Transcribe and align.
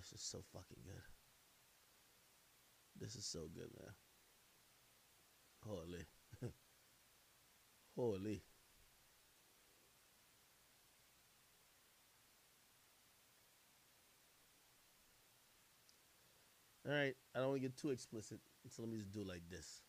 This 0.00 0.18
is 0.18 0.22
so 0.22 0.38
fucking 0.50 0.82
good. 0.82 1.02
This 2.98 3.16
is 3.16 3.26
so 3.26 3.40
good, 3.54 3.68
man. 3.78 3.92
Holy. 5.62 6.06
Holy. 7.96 8.42
All 16.88 16.94
right, 16.94 17.14
I 17.34 17.38
don't 17.40 17.48
want 17.48 17.60
to 17.60 17.68
get 17.68 17.76
too 17.76 17.90
explicit, 17.90 18.40
so 18.70 18.82
let 18.82 18.90
me 18.90 18.96
just 18.96 19.12
do 19.12 19.22
like 19.22 19.42
this. 19.50 19.82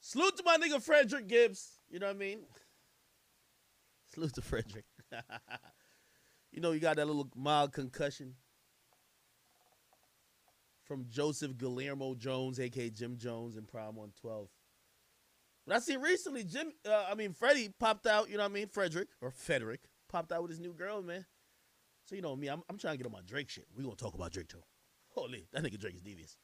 Salute 0.00 0.38
to 0.38 0.42
my 0.42 0.56
nigga 0.56 0.82
Frederick 0.82 1.28
Gibbs. 1.28 1.80
You 1.90 1.98
know 1.98 2.06
what 2.06 2.16
I 2.16 2.18
mean? 2.18 2.40
Salute 4.14 4.34
to 4.36 4.42
Frederick. 4.42 4.86
you 6.52 6.60
know, 6.60 6.72
you 6.72 6.80
got 6.80 6.96
that 6.96 7.06
little 7.06 7.28
mild 7.36 7.72
concussion 7.72 8.34
from 10.84 11.06
Joseph 11.08 11.56
Guillermo 11.58 12.14
Jones, 12.14 12.58
aka 12.58 12.90
Jim 12.90 13.16
Jones, 13.18 13.56
in 13.56 13.64
Prime 13.64 13.94
112. 13.94 14.48
But 15.66 15.76
I 15.76 15.78
see 15.80 15.96
recently, 15.96 16.44
Jim, 16.44 16.72
uh, 16.88 17.06
I 17.10 17.14
mean, 17.14 17.34
Freddie 17.34 17.68
popped 17.78 18.06
out, 18.06 18.30
you 18.30 18.38
know 18.38 18.44
what 18.44 18.52
I 18.52 18.54
mean? 18.54 18.68
Frederick, 18.68 19.08
or 19.20 19.30
Frederick, 19.30 19.82
popped 20.08 20.32
out 20.32 20.40
with 20.40 20.50
his 20.50 20.60
new 20.60 20.72
girl, 20.72 21.02
man. 21.02 21.26
So, 22.06 22.14
you 22.16 22.22
know 22.22 22.34
me, 22.34 22.48
I'm, 22.48 22.62
I'm 22.70 22.78
trying 22.78 22.94
to 22.94 22.98
get 22.98 23.06
on 23.06 23.12
my 23.12 23.20
Drake 23.26 23.50
shit. 23.50 23.66
we 23.76 23.84
going 23.84 23.94
to 23.94 24.02
talk 24.02 24.14
about 24.14 24.32
Drake, 24.32 24.48
too. 24.48 24.62
Holy, 25.10 25.46
that 25.52 25.62
nigga 25.62 25.78
Drake 25.78 25.94
is 25.94 26.00
devious. 26.00 26.38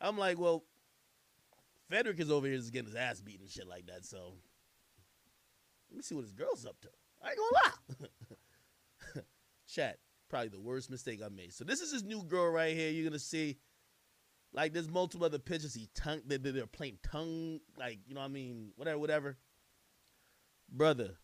I'm 0.00 0.16
like, 0.16 0.38
well, 0.38 0.62
Frederick 1.88 2.20
is 2.20 2.30
over 2.30 2.46
here 2.46 2.56
just 2.56 2.72
getting 2.72 2.86
his 2.86 2.94
ass 2.94 3.20
beaten 3.20 3.42
and 3.42 3.50
shit 3.50 3.66
like 3.66 3.86
that, 3.86 4.04
so 4.04 4.34
let 5.90 5.96
me 5.96 6.02
see 6.02 6.14
what 6.14 6.22
his 6.22 6.32
girl's 6.32 6.64
up 6.64 6.80
to. 6.82 6.88
I 7.24 7.30
ain't 7.30 7.38
gonna 7.38 7.50
lie. 7.64 8.08
Chat, 9.68 9.98
probably 10.28 10.48
the 10.48 10.60
worst 10.60 10.90
mistake 10.90 11.20
I 11.24 11.28
made. 11.28 11.52
So 11.52 11.64
this 11.64 11.80
is 11.80 11.92
his 11.92 12.02
new 12.02 12.22
girl 12.22 12.50
right 12.50 12.74
here. 12.74 12.90
You're 12.90 13.08
gonna 13.08 13.18
see, 13.18 13.58
like, 14.52 14.72
there's 14.72 14.90
multiple 14.90 15.26
other 15.26 15.38
pictures. 15.38 15.74
He 15.74 15.88
tongue, 15.94 16.22
they, 16.26 16.38
they're 16.38 16.66
playing 16.66 16.98
tongue, 17.02 17.60
like, 17.78 17.98
you 18.06 18.14
know 18.14 18.20
what 18.20 18.26
I 18.26 18.30
mean, 18.30 18.72
whatever, 18.76 18.98
whatever. 18.98 19.36
Brother, 20.70 21.18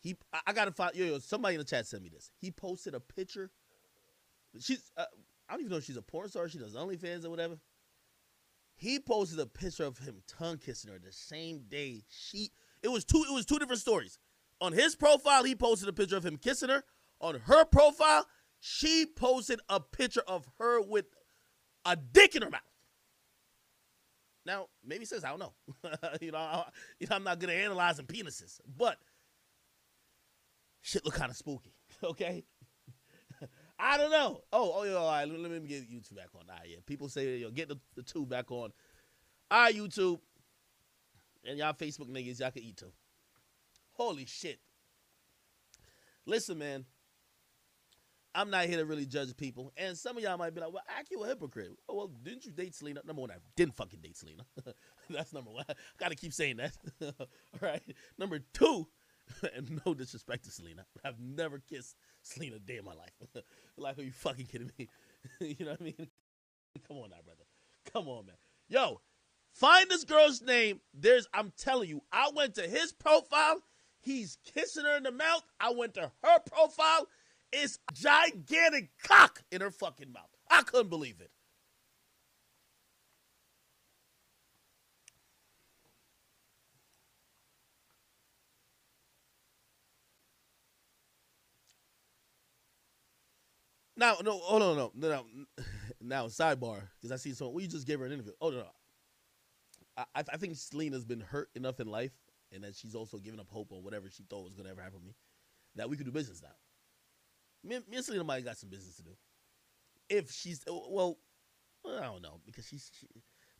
he, 0.00 0.16
I, 0.32 0.40
I 0.48 0.52
gotta 0.52 0.72
find. 0.72 0.94
Yo, 0.94 1.04
yo, 1.04 1.18
somebody 1.18 1.54
in 1.54 1.58
the 1.58 1.64
chat 1.64 1.86
sent 1.86 2.02
me 2.02 2.08
this. 2.08 2.30
He 2.38 2.50
posted 2.50 2.94
a 2.94 3.00
picture. 3.00 3.50
She's, 4.60 4.90
uh, 4.96 5.04
I 5.48 5.54
don't 5.54 5.60
even 5.60 5.72
know 5.72 5.78
if 5.78 5.84
she's 5.84 5.96
a 5.96 6.02
porn 6.02 6.28
star. 6.28 6.48
She 6.48 6.58
does 6.58 6.74
OnlyFans 6.74 7.24
or 7.24 7.30
whatever. 7.30 7.58
He 8.76 9.00
posted 9.00 9.40
a 9.40 9.46
picture 9.46 9.84
of 9.84 9.98
him 9.98 10.22
tongue 10.28 10.58
kissing 10.58 10.92
her 10.92 10.98
the 10.98 11.12
same 11.12 11.64
day 11.68 12.04
she. 12.08 12.50
It 12.82 12.88
was 12.88 13.04
two. 13.04 13.24
It 13.28 13.32
was 13.32 13.44
two 13.44 13.58
different 13.58 13.80
stories. 13.80 14.18
On 14.60 14.72
his 14.72 14.96
profile, 14.96 15.44
he 15.44 15.54
posted 15.54 15.88
a 15.88 15.92
picture 15.92 16.16
of 16.16 16.24
him 16.24 16.36
kissing 16.36 16.68
her. 16.68 16.82
On 17.20 17.38
her 17.46 17.64
profile, 17.64 18.26
she 18.60 19.06
posted 19.06 19.60
a 19.68 19.80
picture 19.80 20.22
of 20.26 20.46
her 20.58 20.80
with 20.80 21.06
a 21.84 21.96
dick 21.96 22.34
in 22.34 22.42
her 22.42 22.50
mouth. 22.50 22.60
Now, 24.44 24.66
maybe 24.84 25.04
says 25.04 25.24
I 25.24 25.30
don't 25.30 25.40
know. 25.40 25.52
you 26.20 26.32
know, 26.32 26.38
I, 26.38 26.64
you 26.98 27.06
know, 27.08 27.16
I'm 27.16 27.24
not 27.24 27.38
good 27.38 27.50
at 27.50 27.56
analyzing 27.56 28.06
penises, 28.06 28.60
but 28.76 28.98
shit 30.80 31.04
look 31.04 31.14
kind 31.14 31.30
of 31.30 31.36
spooky. 31.36 31.74
Okay. 32.02 32.44
I 33.78 33.96
don't 33.96 34.10
know. 34.10 34.40
Oh, 34.52 34.72
oh, 34.76 34.84
yeah, 34.84 34.94
all 34.94 35.08
right. 35.08 35.28
Let, 35.28 35.38
let 35.38 35.50
me 35.50 35.68
get 35.68 35.90
YouTube 35.90 36.16
back 36.16 36.28
on. 36.34 36.42
All 36.48 36.56
right, 36.56 36.68
yeah. 36.68 36.76
People 36.84 37.08
say, 37.08 37.38
yo, 37.38 37.50
get 37.50 37.68
the, 37.68 37.76
the 37.96 38.02
two 38.02 38.26
back 38.26 38.50
on. 38.50 38.72
All 39.50 39.62
right, 39.62 39.74
YouTube. 39.74 40.18
And 41.44 41.58
y'all 41.58 41.72
Facebook 41.72 42.08
niggas, 42.08 42.40
y'all 42.40 42.50
can 42.50 42.62
eat 42.62 42.76
too. 42.76 42.92
Holy 43.98 44.24
shit. 44.24 44.60
Listen, 46.24 46.58
man. 46.58 46.84
I'm 48.34 48.50
not 48.50 48.66
here 48.66 48.76
to 48.76 48.84
really 48.84 49.06
judge 49.06 49.36
people. 49.36 49.72
And 49.76 49.98
some 49.98 50.16
of 50.16 50.22
y'all 50.22 50.38
might 50.38 50.54
be 50.54 50.60
like, 50.60 50.72
well, 50.72 50.84
act 50.96 51.10
you 51.10 51.24
a 51.24 51.26
hypocrite. 51.26 51.72
Oh, 51.88 51.96
well, 51.96 52.10
didn't 52.22 52.44
you 52.44 52.52
date 52.52 52.74
Selena? 52.74 53.00
Number 53.04 53.22
one, 53.22 53.32
I 53.32 53.36
didn't 53.56 53.74
fucking 53.74 53.98
date 54.00 54.16
Selena. 54.16 54.44
That's 55.10 55.32
number 55.32 55.50
one. 55.50 55.64
I 55.68 55.72
gotta 55.98 56.14
keep 56.14 56.32
saying 56.32 56.58
that. 56.58 56.76
All 57.02 57.26
right. 57.60 57.82
Number 58.16 58.38
two, 58.52 58.86
and 59.56 59.80
no 59.84 59.94
disrespect 59.94 60.44
to 60.44 60.52
Selena, 60.52 60.84
I've 61.04 61.18
never 61.18 61.58
kissed 61.58 61.96
Selena 62.22 62.56
a 62.56 62.60
day 62.60 62.76
in 62.76 62.84
my 62.84 62.94
life. 62.94 63.44
like, 63.76 63.98
are 63.98 64.02
you 64.02 64.12
fucking 64.12 64.46
kidding 64.46 64.70
me? 64.78 64.88
you 65.40 65.64
know 65.64 65.72
what 65.72 65.80
I 65.80 65.84
mean? 65.84 66.08
Come 66.86 66.98
on 66.98 67.10
now, 67.10 67.16
brother. 67.24 67.44
Come 67.92 68.06
on, 68.06 68.26
man. 68.26 68.36
Yo, 68.68 69.00
find 69.52 69.90
this 69.90 70.04
girl's 70.04 70.42
name. 70.42 70.80
There's, 70.94 71.26
I'm 71.34 71.52
telling 71.56 71.88
you, 71.88 72.02
I 72.12 72.30
went 72.32 72.54
to 72.56 72.62
his 72.62 72.92
profile. 72.92 73.60
He's 74.08 74.38
kissing 74.54 74.84
her 74.86 74.96
in 74.96 75.02
the 75.02 75.12
mouth. 75.12 75.42
I 75.60 75.70
went 75.70 75.92
to 75.94 76.10
her 76.24 76.38
profile. 76.50 77.06
It's 77.52 77.78
gigantic 77.92 78.88
cock 79.04 79.42
in 79.52 79.60
her 79.60 79.70
fucking 79.70 80.12
mouth. 80.12 80.30
I 80.50 80.62
couldn't 80.62 80.88
believe 80.88 81.20
it. 81.20 81.30
Now, 93.94 94.16
no, 94.24 94.38
hold 94.38 94.62
on, 94.62 94.76
no, 94.76 94.92
no, 94.94 95.08
no. 95.08 95.64
Now, 96.00 96.26
sidebar, 96.28 96.82
because 96.96 97.12
I 97.12 97.16
see 97.16 97.32
someone. 97.34 97.54
We 97.56 97.66
just 97.66 97.86
gave 97.86 97.98
her 97.98 98.06
an 98.06 98.12
interview. 98.12 98.32
Oh 98.40 98.50
no, 98.50 98.58
no. 98.58 98.66
I, 99.98 100.04
I 100.32 100.36
think 100.38 100.54
Selena's 100.56 101.04
been 101.04 101.20
hurt 101.20 101.50
enough 101.56 101.80
in 101.80 101.88
life, 101.88 102.12
and 102.52 102.64
that 102.64 102.74
she's 102.74 102.94
also 102.94 103.18
giving 103.18 103.40
up 103.40 103.48
hope 103.48 103.72
on 103.72 103.82
whatever 103.82 104.08
she 104.10 104.24
thought 104.24 104.44
was 104.44 104.54
gonna 104.54 104.70
ever 104.70 104.82
happen 104.82 105.00
to 105.00 105.04
me, 105.06 105.14
that 105.76 105.88
we 105.88 105.96
could 105.96 106.06
do 106.06 106.12
business 106.12 106.42
now. 106.42 106.48
Me, 107.64 107.78
me 107.88 107.96
and 107.96 108.04
Selena 108.04 108.24
might 108.24 108.44
got 108.44 108.56
some 108.56 108.70
business 108.70 108.96
to 108.96 109.02
do. 109.02 109.16
If 110.08 110.30
she's 110.30 110.64
well, 110.66 111.18
I 111.86 112.02
don't 112.02 112.22
know 112.22 112.40
because 112.46 112.66
she's 112.66 112.90
she, 112.98 113.06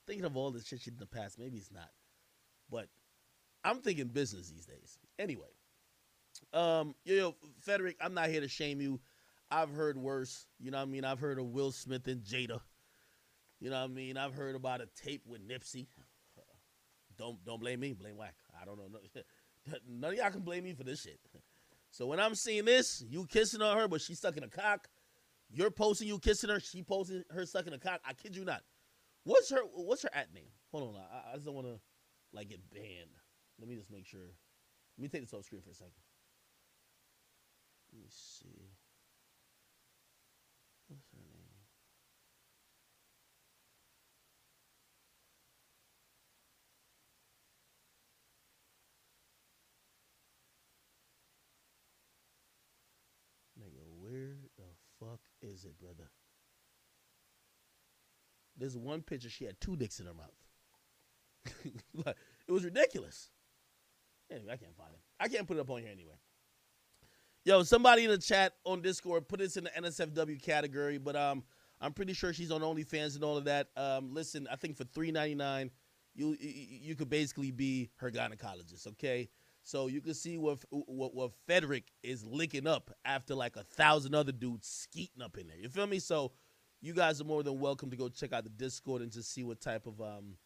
thinking 0.06 0.25
of 0.25 0.37
all 0.37 0.50
the 0.50 0.62
shit 0.62 0.81
she 0.81 0.91
did 0.91 1.00
in 1.00 1.00
the 1.00 1.06
past. 1.06 1.38
Maybe 1.38 1.59
it's 1.59 1.72
not, 1.72 1.91
but 2.71 2.88
I'm 3.65 3.81
thinking 3.81 4.09
business 4.09 4.49
these 4.49 4.66
days. 4.66 4.99
Anyway, 5.19 5.49
um, 6.53 6.94
yo, 7.05 7.15
yo, 7.15 7.37
Frederick, 7.60 7.97
I'm 8.00 8.15
not 8.15 8.28
here 8.28 8.41
to 8.41 8.49
shame 8.49 8.81
you. 8.81 9.00
I've 9.50 9.70
heard 9.70 9.97
worse. 9.97 10.47
You 10.59 10.70
know 10.70 10.78
what 10.78 10.88
I 10.88 10.91
mean? 10.91 11.05
I've 11.05 11.20
heard 11.20 11.38
of 11.38 11.47
Will 11.47 11.72
Smith 11.72 12.06
and 12.06 12.22
Jada. 12.22 12.60
You 13.60 13.70
know 13.70 13.81
what 13.81 13.91
I 13.91 13.94
mean? 13.94 14.16
I've 14.16 14.34
heard 14.34 14.55
about 14.55 14.81
a 14.81 14.87
tape 14.87 15.22
with 15.26 15.47
Nipsey. 15.47 15.87
Don't 17.16 17.44
don't 17.44 17.60
blame 17.60 17.81
me. 17.81 17.93
Blame 17.93 18.16
Wack. 18.16 18.34
I 18.60 18.64
don't 18.64 18.78
know. 18.78 18.88
None 19.88 20.12
of 20.12 20.16
y'all 20.19 20.30
can 20.30 20.41
blame 20.41 20.64
me 20.64 20.72
for 20.72 20.84
this 20.84 21.02
shit. 21.02 21.20
So 21.91 22.06
when 22.06 22.20
I'm 22.20 22.34
seeing 22.34 22.64
this, 22.64 23.02
you 23.08 23.26
kissing 23.26 23.62
on 23.62 23.76
her, 23.76 23.88
but 23.88 24.00
she's 24.00 24.20
sucking 24.20 24.42
a 24.44 24.48
cock. 24.48 24.88
You're 25.50 25.70
posting 25.70 26.08
you 26.08 26.19
kissing 26.19 26.50
her. 26.50 26.60
She 26.60 26.82
posting 26.82 27.24
her 27.30 27.46
sucking 27.46 27.72
a 27.72 27.78
cock. 27.78 28.00
I 28.06 28.12
kid 28.12 28.36
you 28.36 28.44
not. 28.44 28.62
What's 29.24 29.50
her 29.50 29.60
What's 29.74 30.02
her 30.02 30.10
at 30.14 30.32
name? 30.34 30.50
Hold 30.72 30.94
on. 30.94 31.00
I, 31.00 31.32
I 31.32 31.34
just 31.34 31.46
don't 31.46 31.54
want 31.54 31.66
to 31.66 31.80
like 32.32 32.48
get 32.48 32.60
banned. 32.70 33.10
Let 33.58 33.69
me 33.69 33.76
just 33.76 33.91
make 33.91 34.06
sure. 34.06 34.20
Let 34.96 35.02
me 35.02 35.08
take 35.08 35.22
this 35.22 35.32
off 35.32 35.44
screen 35.44 35.62
for 35.62 35.70
a 35.70 35.75
second. 35.75 35.92
Let 37.92 38.00
me 38.00 38.06
see. 38.10 38.70
What's 40.88 41.04
her 41.12 41.19
name? 41.19 41.48
Nigga, 53.58 53.84
where 54.00 54.36
the 54.56 54.64
fuck 55.00 55.20
is 55.43 55.65
it, 55.65 55.78
brother? 55.78 56.10
There's 58.56 58.76
one 58.76 59.03
picture 59.03 59.31
she 59.31 59.44
had 59.44 59.60
two 59.60 59.76
dicks 59.76 60.00
in 60.00 60.06
her 60.06 60.15
mouth. 60.15 61.72
like, 62.06 62.16
it 62.47 62.53
was 62.53 62.65
ridiculous. 62.65 63.31
Anyway, 64.31 64.53
I 64.53 64.56
can't 64.56 64.76
find 64.76 64.91
it. 64.93 65.00
I 65.21 65.28
can't 65.28 65.47
put 65.47 65.56
it 65.56 65.60
up 65.60 65.71
on 65.71 65.81
here 65.81 65.91
anyway. 65.93 66.16
Yo, 67.44 67.62
somebody 67.62 68.04
in 68.04 68.10
the 68.10 68.19
chat 68.19 68.54
on 68.65 68.82
Discord 68.82 69.29
put 69.29 69.38
this 69.38 69.56
in 69.56 69.64
the 69.64 69.70
NSFW 69.70 70.43
category, 70.43 70.99
but 70.99 71.17
um, 71.17 71.43
I'm 71.81 71.93
pretty 71.93 72.12
sure 72.12 72.32
she's 72.32 72.50
on 72.50 72.61
OnlyFans 72.61 73.14
and 73.14 73.25
all 73.25 73.37
of 73.37 73.44
that. 73.44 73.69
Um, 73.76 74.12
listen, 74.12 74.46
I 74.50 74.56
think 74.56 74.76
for 74.76 74.85
three 74.85 75.11
ninety 75.12 75.35
nine, 75.35 75.70
you, 76.14 76.37
you 76.40 76.52
you 76.82 76.94
could 76.94 77.08
basically 77.08 77.50
be 77.50 77.90
her 77.96 78.11
gynecologist. 78.11 78.87
Okay, 78.88 79.31
so 79.69 79.87
you 79.87 80.00
can 80.00 80.15
see 80.15 80.38
what 80.38 80.61
what 80.70 81.31
Frederick 81.44 81.93
is 82.03 82.25
licking 82.25 82.67
up 82.67 82.91
after 83.05 83.35
like 83.35 83.56
a 83.56 83.65
thousand 83.65 84.15
other 84.15 84.32
dudes 84.32 84.67
skeeting 84.67 85.20
up 85.20 85.37
in 85.37 85.47
there. 85.47 85.59
You 85.59 85.69
feel 85.69 85.87
me? 85.87 85.99
So 85.99 86.32
you 86.81 86.94
guys 86.94 87.20
are 87.20 87.25
more 87.25 87.43
than 87.43 87.61
welcome 87.61 87.91
to 87.91 87.97
go 87.97 88.09
check 88.09 88.32
out 88.32 88.44
the 88.44 88.50
Discord 88.50 89.03
and 89.03 89.12
just 89.12 89.31
see 89.31 89.44
what 89.44 89.61
type 89.61 89.87
of 89.87 90.00
um 90.00 90.38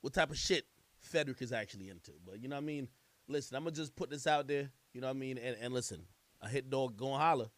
what 0.00 0.12
type 0.12 0.32
of 0.32 0.36
shit 0.36 0.64
Frederick 0.98 1.40
is 1.42 1.52
actually 1.52 1.90
into. 1.90 2.10
But 2.26 2.42
you 2.42 2.48
know 2.48 2.56
what 2.56 2.62
I 2.62 2.66
mean? 2.66 2.88
Listen, 3.28 3.56
I'm 3.56 3.62
gonna 3.62 3.76
just 3.76 3.94
put 3.94 4.10
this 4.10 4.26
out 4.26 4.48
there. 4.48 4.68
You 4.92 5.00
know 5.00 5.06
what 5.06 5.16
I 5.16 5.20
mean? 5.20 5.38
And, 5.38 5.56
and 5.60 5.72
listen, 5.72 6.06
a 6.42 6.48
hit 6.48 6.70
dog 6.70 6.96
going 6.96 7.20
holler. 7.20 7.50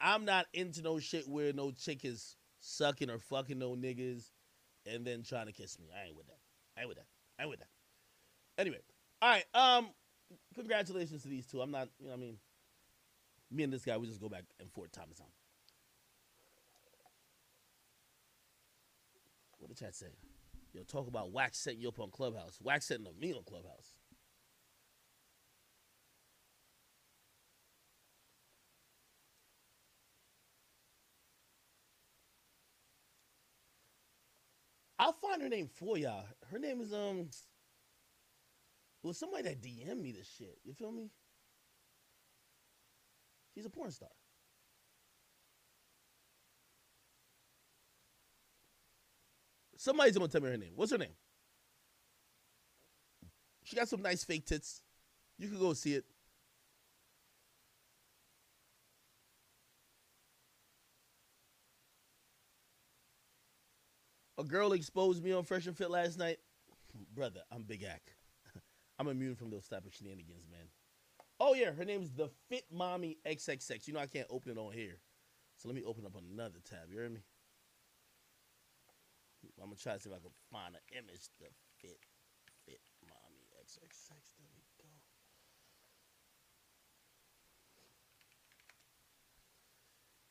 I'm 0.00 0.24
not 0.24 0.46
into 0.54 0.80
no 0.80 0.98
shit 0.98 1.28
where 1.28 1.52
no 1.52 1.70
chick 1.70 2.02
is 2.06 2.38
sucking 2.60 3.10
or 3.10 3.18
fucking 3.18 3.58
no 3.58 3.72
niggas 3.74 4.30
and 4.90 5.06
then 5.06 5.22
trying 5.22 5.48
to 5.48 5.52
kiss 5.52 5.78
me. 5.78 5.88
I 5.94 6.06
ain't 6.06 6.16
with 6.16 6.28
that. 6.28 6.38
I 6.78 6.80
ain't 6.80 6.88
with 6.88 6.96
that. 6.96 7.08
I 7.38 7.42
ain't 7.42 7.50
with 7.50 7.60
that. 7.60 7.68
Anyway, 8.58 8.78
all 9.22 9.30
right. 9.30 9.44
Um, 9.54 9.88
congratulations 10.54 11.22
to 11.24 11.28
these 11.28 11.46
two. 11.46 11.60
I'm 11.62 11.70
not. 11.72 11.88
You 12.00 12.08
know, 12.08 12.14
I 12.14 12.16
mean, 12.16 12.38
Me 13.50 13.64
and 13.64 13.72
this 13.72 13.86
guy, 13.86 13.96
we 13.98 14.08
just 14.08 14.20
go 14.20 14.28
back 14.28 14.44
and 14.60 14.70
forth 14.72 14.92
time 14.92 15.08
to 15.10 15.16
time. 15.16 15.28
What 19.58 19.68
did 19.68 19.78
chat 19.78 19.94
say? 19.94 20.08
Yo, 20.74 20.82
talk 20.84 21.08
about 21.08 21.32
Wax 21.32 21.58
setting 21.58 21.80
you 21.80 21.88
up 21.88 22.00
on 22.00 22.10
Clubhouse. 22.10 22.58
Wax 22.62 22.86
setting 22.86 23.06
me 23.20 23.34
on 23.34 23.44
Clubhouse. 23.44 23.92
I'll 34.98 35.12
find 35.14 35.42
her 35.42 35.48
name 35.48 35.68
for 35.68 35.98
y'all. 35.98 36.24
Her 36.50 36.58
name 36.58 36.80
is 36.80 36.92
um. 36.94 37.30
Was 39.04 39.18
somebody 39.18 39.42
that 39.42 39.60
DM 39.60 40.00
me 40.00 40.12
this 40.12 40.34
shit. 40.38 40.58
You 40.64 40.72
feel 40.72 40.90
me? 40.90 41.10
She's 43.54 43.66
a 43.66 43.70
porn 43.70 43.90
star. 43.90 44.08
Somebody's 49.76 50.16
gonna 50.16 50.28
tell 50.28 50.40
me 50.40 50.48
her 50.48 50.56
name. 50.56 50.72
What's 50.74 50.90
her 50.90 50.96
name? 50.96 51.14
She 53.64 53.76
got 53.76 53.88
some 53.88 54.00
nice 54.00 54.24
fake 54.24 54.46
tits. 54.46 54.80
You 55.36 55.48
can 55.48 55.58
go 55.58 55.74
see 55.74 55.94
it. 55.94 56.06
A 64.38 64.44
girl 64.44 64.72
exposed 64.72 65.22
me 65.22 65.32
on 65.32 65.44
Fresh 65.44 65.66
and 65.66 65.76
Fit 65.76 65.90
last 65.90 66.18
night. 66.18 66.38
Brother, 67.14 67.42
I'm 67.52 67.64
Big 67.64 67.82
Ack. 67.82 68.14
I'm 68.98 69.08
immune 69.08 69.34
from 69.34 69.50
those 69.50 69.66
type 69.66 69.86
of 69.86 69.94
shenanigans, 69.94 70.46
man. 70.50 70.68
Oh 71.40 71.54
yeah, 71.54 71.72
her 71.72 71.84
name's 71.84 72.10
the 72.12 72.30
Fit 72.48 72.64
Mommy 72.70 73.18
XXX. 73.26 73.86
You 73.88 73.94
know 73.94 74.00
I 74.00 74.06
can't 74.06 74.28
open 74.30 74.52
it 74.52 74.58
on 74.58 74.72
here, 74.72 75.00
so 75.56 75.68
let 75.68 75.74
me 75.74 75.82
open 75.84 76.06
up 76.06 76.14
another 76.16 76.60
tab. 76.64 76.90
You 76.90 76.98
hear 76.98 77.08
me? 77.08 77.20
I'm 79.60 79.66
gonna 79.66 79.76
try 79.76 79.94
to 79.94 80.00
see 80.00 80.10
if 80.10 80.16
I 80.16 80.20
can 80.20 80.30
find 80.50 80.74
an 80.74 80.80
image. 80.92 81.28
The 81.40 81.46
Fit 81.80 81.98
Fit 82.64 82.80
Mommy 83.02 83.48
XXX. 83.62 84.08
There 84.38 84.46
we 84.54 84.62
go. 84.78 84.88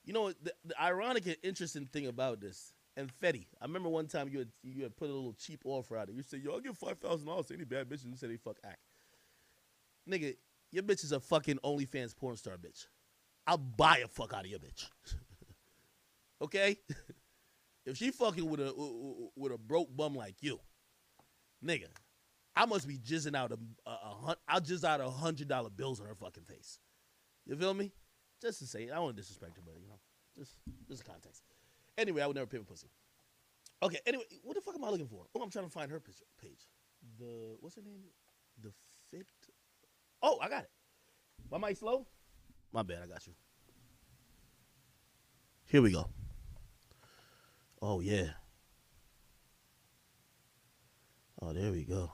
You 0.05 0.13
know 0.13 0.33
the, 0.41 0.53
the 0.65 0.81
ironic 0.81 1.25
and 1.25 1.37
interesting 1.43 1.85
thing 1.85 2.07
about 2.07 2.39
this 2.39 2.73
and 2.95 3.11
Fetty. 3.21 3.47
I 3.61 3.65
remember 3.65 3.89
one 3.89 4.07
time 4.07 4.29
you 4.29 4.39
had 4.39 4.49
you 4.63 4.83
had 4.83 4.95
put 4.95 5.09
a 5.09 5.13
little 5.13 5.33
cheap 5.33 5.61
offer 5.65 5.97
out. 5.97 6.09
You 6.13 6.23
said, 6.23 6.41
"Yo, 6.41 6.53
I'll 6.53 6.59
give 6.59 6.77
five 6.77 6.99
thousand 6.99 7.27
dollars 7.27 7.47
to 7.47 7.55
any 7.55 7.63
bad 7.63 7.89
bitches 7.89 8.09
who 8.09 8.15
say 8.15 8.27
they 8.27 8.37
fuck 8.37 8.57
act." 8.63 8.79
Nigga, 10.09 10.35
your 10.71 10.83
bitch 10.83 11.03
is 11.03 11.11
a 11.11 11.19
fucking 11.19 11.59
OnlyFans 11.63 12.15
porn 12.15 12.35
star 12.35 12.57
bitch. 12.57 12.85
I'll 13.47 13.57
buy 13.57 13.99
a 13.99 14.07
fuck 14.07 14.33
out 14.33 14.45
of 14.45 14.51
your 14.51 14.59
bitch. 14.59 14.85
okay? 16.41 16.77
if 17.85 17.97
she 17.97 18.11
fucking 18.11 18.49
with 18.49 18.59
a 18.59 18.73
with 19.35 19.51
a 19.51 19.57
broke 19.57 19.95
bum 19.95 20.15
like 20.15 20.35
you, 20.41 20.59
nigga, 21.63 21.87
I 22.55 22.65
must 22.65 22.87
be 22.87 22.97
jizzing 22.97 23.35
out 23.35 23.51
a, 23.51 23.57
a, 23.89 23.91
a 23.91 24.37
I'll 24.47 24.61
jizz 24.61 24.83
out 24.83 25.01
a 25.01 25.09
hundred 25.09 25.47
dollar 25.47 25.69
bills 25.69 25.99
on 25.99 26.07
her 26.07 26.15
fucking 26.15 26.43
face. 26.43 26.79
You 27.45 27.55
feel 27.55 27.73
me? 27.73 27.91
Just 28.41 28.59
to 28.59 28.67
say, 28.67 28.89
I 28.89 28.95
don't 28.95 29.15
disrespect 29.15 29.55
her, 29.55 29.61
but 29.65 29.75
you 29.81 29.87
know, 29.87 29.99
just 30.37 30.57
just 30.87 31.05
context. 31.05 31.43
Anyway, 31.97 32.21
I 32.21 32.27
would 32.27 32.35
never 32.35 32.47
pay 32.47 32.57
for 32.57 32.63
pussy. 32.63 32.87
Okay. 33.81 33.99
Anyway, 34.05 34.23
what 34.43 34.55
the 34.55 34.61
fuck 34.61 34.75
am 34.75 34.83
I 34.83 34.89
looking 34.89 35.07
for? 35.07 35.25
Oh, 35.35 35.41
I'm 35.41 35.49
trying 35.49 35.65
to 35.65 35.71
find 35.71 35.91
her 35.91 35.99
page. 35.99 36.67
The 37.19 37.57
what's 37.59 37.75
her 37.75 37.81
name? 37.81 38.01
The 38.61 38.71
fit. 39.09 39.27
Oh, 40.21 40.39
I 40.41 40.49
got 40.49 40.63
it. 40.63 40.71
My 41.51 41.57
mic 41.57 41.77
slow? 41.77 42.07
My 42.71 42.81
bad. 42.81 42.99
I 43.03 43.07
got 43.07 43.27
you. 43.27 43.33
Here 45.65 45.81
we 45.81 45.91
go. 45.91 46.07
Oh 47.81 47.99
yeah. 47.99 48.29
Oh, 51.41 51.51
there 51.51 51.71
we 51.71 51.83
go. 51.83 52.11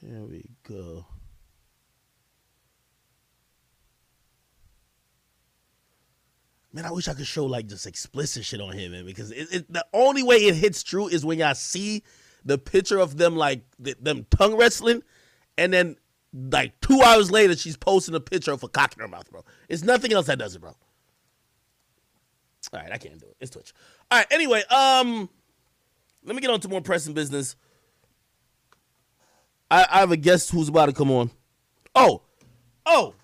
Here 0.00 0.24
we 0.24 0.48
go. 0.62 1.04
Man, 6.72 6.84
I 6.84 6.92
wish 6.92 7.08
I 7.08 7.14
could 7.14 7.26
show 7.26 7.46
like 7.46 7.66
just 7.66 7.86
explicit 7.86 8.44
shit 8.44 8.60
on 8.60 8.72
him, 8.72 8.92
man, 8.92 9.04
because 9.04 9.32
it, 9.32 9.48
it, 9.52 9.72
the 9.72 9.84
only 9.92 10.22
way 10.22 10.36
it 10.36 10.54
hits 10.54 10.82
true 10.82 11.08
is 11.08 11.24
when 11.24 11.38
y'all 11.38 11.54
see 11.54 12.04
the 12.44 12.58
picture 12.58 12.98
of 12.98 13.16
them 13.16 13.36
like 13.36 13.62
the, 13.78 13.96
them 14.00 14.26
tongue 14.30 14.56
wrestling, 14.56 15.02
and 15.58 15.72
then 15.72 15.96
like 16.32 16.80
two 16.80 17.00
hours 17.02 17.30
later 17.30 17.56
she's 17.56 17.76
posting 17.76 18.14
a 18.14 18.20
picture 18.20 18.52
of 18.52 18.62
a 18.62 18.68
cock 18.68 18.94
in 18.94 19.00
her 19.00 19.08
mouth, 19.08 19.28
bro. 19.30 19.44
It's 19.68 19.82
nothing 19.82 20.12
else 20.12 20.26
that 20.26 20.38
does 20.38 20.54
it, 20.54 20.60
bro. 20.60 20.76
All 22.72 22.80
right, 22.80 22.92
I 22.92 22.98
can't 22.98 23.18
do 23.18 23.26
it. 23.26 23.36
It's 23.40 23.50
Twitch. 23.50 23.72
All 24.10 24.18
right, 24.18 24.26
anyway, 24.30 24.62
um, 24.70 25.28
let 26.24 26.36
me 26.36 26.40
get 26.40 26.50
on 26.50 26.60
to 26.60 26.68
more 26.68 26.80
pressing 26.80 27.14
business. 27.14 27.56
I, 29.70 29.86
I 29.90 29.98
have 30.00 30.12
a 30.12 30.16
guest 30.16 30.50
who's 30.50 30.68
about 30.68 30.86
to 30.86 30.92
come 30.92 31.10
on. 31.10 31.30
Oh, 31.94 32.22
oh, 32.86 33.14